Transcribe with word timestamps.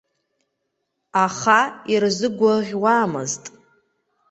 Аха 1.25 1.59
ирзыгәаӷьуамызт. 1.93 3.43